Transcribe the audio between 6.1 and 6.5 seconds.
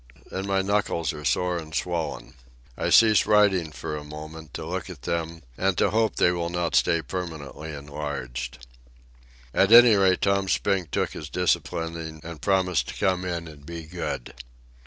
that they will